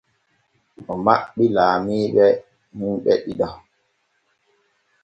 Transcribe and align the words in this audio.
O 0.91 0.93
maɓɓi 1.05 1.43
laamiiɓe 1.55 2.25
hiɓɓe 2.77 3.13
ɗiɗo. 3.23 3.47